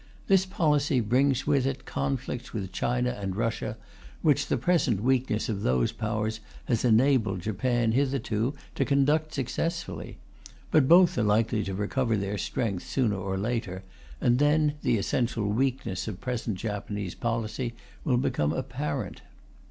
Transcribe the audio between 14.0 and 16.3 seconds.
and then the essential weakness of